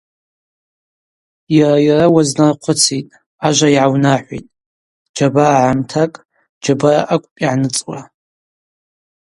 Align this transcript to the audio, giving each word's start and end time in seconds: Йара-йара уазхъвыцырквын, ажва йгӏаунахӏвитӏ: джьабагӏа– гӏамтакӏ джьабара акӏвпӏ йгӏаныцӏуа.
Йара-йара 1.57 2.07
уазхъвыцырквын, 2.13 3.17
ажва 3.45 3.67
йгӏаунахӏвитӏ: 3.71 4.51
джьабагӏа– 5.11 5.53
гӏамтакӏ 5.63 6.19
джьабара 6.61 7.01
акӏвпӏ 7.13 7.39
йгӏаныцӏуа. 7.41 7.99